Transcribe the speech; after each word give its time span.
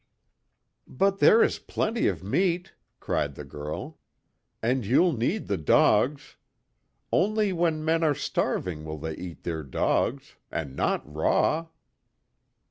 "But, 0.87 1.19
there 1.19 1.43
is 1.43 1.59
plenty 1.59 2.07
of 2.07 2.23
meat!" 2.23 2.73
cried 2.99 3.35
the 3.35 3.43
girl, 3.43 3.99
"And 4.59 4.83
you'll 4.83 5.13
need 5.13 5.45
the 5.45 5.59
dogs! 5.59 6.37
Only 7.11 7.53
when 7.53 7.85
men 7.85 8.01
are 8.03 8.15
starving 8.15 8.83
will 8.83 8.97
they 8.97 9.13
eat 9.13 9.43
their 9.43 9.61
dogs 9.61 10.37
and 10.51 10.75
not 10.75 11.03
raw!" 11.05 11.67